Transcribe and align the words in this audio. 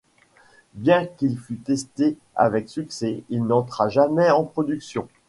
Bien 0.73 1.05
qu'il 1.05 1.37
fut 1.37 1.57
testé 1.57 2.17
avec 2.35 2.69
succès, 2.69 3.21
il 3.29 3.43
n'entra 3.45 3.87
jamais 3.87 4.31
en 4.31 4.43
production. 4.45 5.07